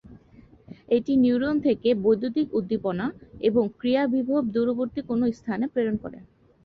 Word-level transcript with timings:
এটি 0.89 1.13
নিউরন 1.17 1.55
থেকে 1.67 1.89
বৈদ্যুতিক 2.03 2.47
উদ্দীপনা 2.53 3.05
এবং 3.41 3.63
ক্রিয়া 3.79 4.03
বিভব 4.13 4.41
দূরবর্তী 4.55 5.01
কোনো 5.09 5.23
স্থানে 5.39 5.65
প্রেরণ 5.73 5.95
করে। 6.03 6.19